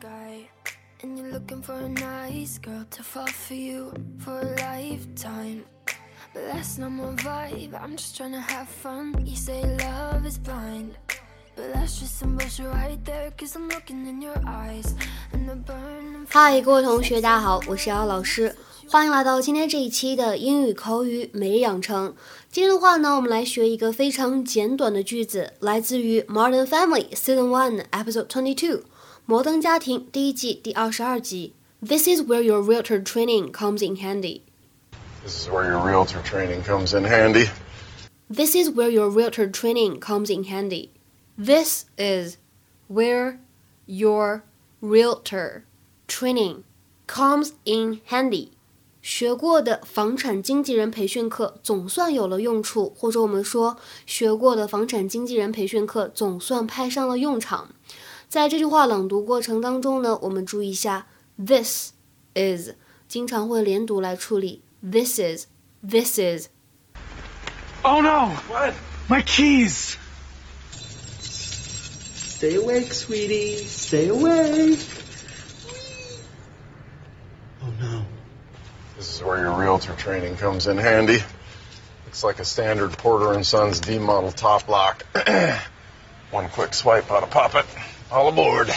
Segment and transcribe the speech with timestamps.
[0.00, 0.48] guy.
[1.02, 5.64] And you're looking for a nice girl to fall for you for a lifetime.
[6.32, 9.14] But that's not my vibe, I'm just trying to have fun.
[9.24, 10.94] You say love is blind.
[11.56, 14.94] But that's just some bullshit right there, cause I'm looking in your eyes.
[15.32, 18.54] And the burning 嗨，各位同学，大家好，我是姚老师，
[18.88, 22.14] 欢迎来到今天这一期的英语口语每日养成。
[22.50, 28.84] 今天的话呢，我们来学一个非常简短的句子，来自于《Modern Family》Season One Episode Twenty Two。
[29.29, 31.53] 摩登家庭第一季第二十二集。
[31.81, 34.41] This is where your realtor training comes in handy.
[35.23, 37.49] This is where your realtor training comes in handy.
[38.27, 40.89] This is where your realtor training comes in handy.
[41.37, 42.37] This is
[42.87, 43.39] where
[43.85, 44.43] your
[44.81, 45.63] realtor
[46.07, 46.63] training
[47.07, 48.49] comes in handy.
[49.01, 57.69] 学过的房产经纪人培训课总算有了用处，或者我们说，学过的房产经纪人培训课总算派上了用场。
[58.29, 61.07] 在这句话朗读过程当中呢，我们注意一下，
[61.37, 61.91] this
[62.35, 62.71] is
[63.07, 68.31] 经常会连读来处理，this is，this is。Oh no!
[68.49, 68.73] What?
[69.07, 69.95] My keys!
[71.21, 73.65] Stay awake, sweetie.
[73.67, 74.79] Stay awake.
[77.61, 78.05] Oh no.
[78.97, 81.23] This is where your realtor training comes in handy.
[82.05, 85.05] Looks like a standard Porter and Sons D model top lock.
[86.31, 87.65] One quick swipe ought to pop it.
[88.11, 88.69] All aboard.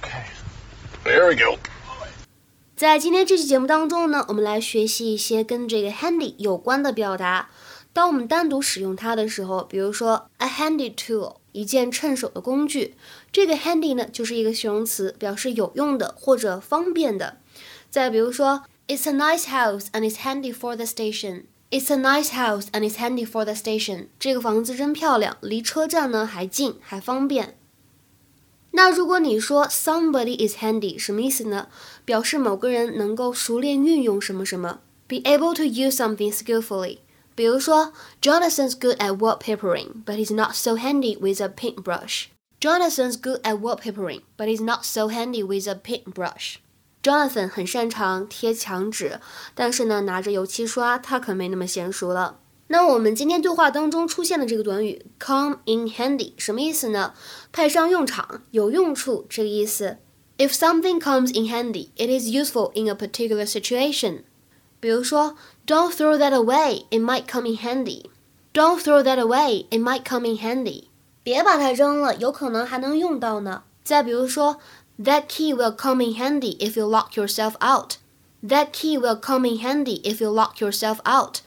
[0.00, 0.24] Okay.
[1.04, 1.58] There we go.
[2.76, 7.50] 在今天这期节目当中呢，我们来学习一些跟这个 handy 有关的表达。
[7.92, 12.94] 当我们单独使用它的时候，比如说 a handy tool，一件趁手的工具，
[13.32, 17.38] 这个 handy 呢就是一个形容词，表示有用的或者方便的。
[17.90, 21.44] 再比如说，It's a nice house and it's handy for the station.
[21.70, 24.06] It's a nice house and it's handy for the station.
[24.18, 27.56] 这个房子真漂亮，离车站呢还近，还方便。
[28.72, 31.68] 那如果你说 somebody is handy，什么意思呢？
[32.04, 36.98] 表示某个人能够熟练运用什么什么，be able to use something skillfully。
[37.34, 42.26] 比如说，Jonathan's good at wallpapering，but he's not so handy with a paintbrush.
[42.60, 46.56] Jonathan's good at wallpapering，but he's not so handy with a paintbrush.
[47.05, 49.19] Jonathan 很擅长贴墙纸，
[49.53, 52.39] 但是呢，拿着油漆刷他可没那么娴熟了。
[52.69, 57.13] 那我们今天对话当中出现的这个短语 come in handy 什么意思呢？
[57.51, 59.99] 派上用场，有用处这个意思。
[60.39, 64.23] If something comes in handy, it is useful in a particular situation.
[64.79, 65.35] 比如说
[65.67, 68.05] ，Don't throw that away, it might come in handy.
[68.51, 70.85] Don't throw that away, it might come in handy.
[71.21, 73.61] 别把它扔了，有可能还能用到呢。
[73.83, 74.57] 再比如说
[75.02, 77.94] ，That key will come in handy if you lock yourself out.
[78.46, 81.40] That key will come in handy if you lock yourself out.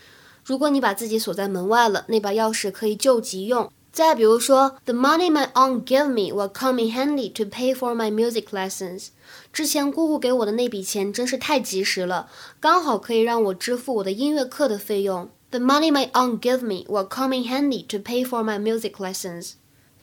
[0.44, 3.72] 如果你把自己锁在门外了，那把钥匙可以救急用。
[3.92, 9.10] 再比如说，The money my aunt gave me will come in handy to pay for my music lessons。
[9.52, 12.28] 之前姑姑给我的那笔钱真是太及时了，
[12.60, 15.30] 刚好可以让我支付我的音乐课的费用。
[15.52, 19.52] The money my aunt gave me will come in handy to pay for my music lessons。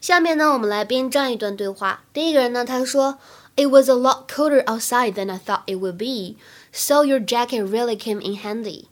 [0.04, 2.04] 下面呢，我们来编这样一段对话。
[2.12, 3.18] 第一个人呢，他说，
[3.56, 6.36] It was a lot colder outside than I thought it would be,
[6.72, 8.84] so your jacket really came in handy。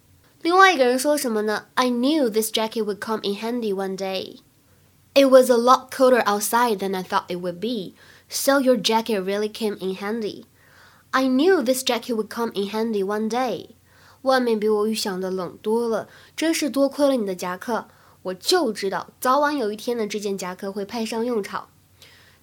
[0.43, 1.65] 另外一个人说什么呢？
[1.75, 4.41] I knew this jacket would come in handy one day.
[5.15, 7.95] It was a lot colder outside than I thought it would be,
[8.29, 10.45] so your jacket really came in handy.
[11.11, 13.71] I knew this jacket would come in handy one day.
[14.23, 17.87] 外面比我预想的冷多了，真是多亏了你的夹克。
[18.24, 21.70] 我就知道早晚有一天呢这件夹克会派上用场。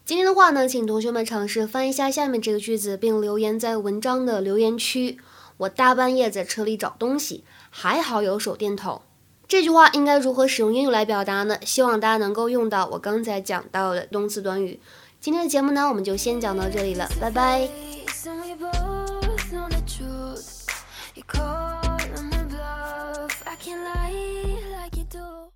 [0.04, 5.18] 今天的话呢，请同学们尝试翻一下下面这个句子，并留言在文章的留言区。
[5.58, 9.02] 我大半夜在车里找东西，还好有手电筒。
[9.46, 11.58] 这句话应该如何使用英语来表达呢？
[11.64, 14.80] 希望大家能够用到我刚才讲到的动词短语。
[15.20, 17.68] 今天的节目呢，我们就先讲到这里了，拜拜。
[21.14, 21.80] You call.
[23.44, 25.49] I can't lie like you do.